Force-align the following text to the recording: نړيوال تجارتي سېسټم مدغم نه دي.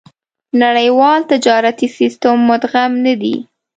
نړيوال 0.61 1.19
تجارتي 1.31 1.87
سېسټم 1.97 2.35
مدغم 2.49 2.91
نه 3.05 3.13
دي. 3.21 3.35